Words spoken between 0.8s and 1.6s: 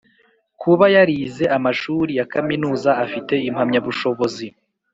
yarize